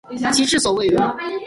[0.33, 0.95] 其治所位于。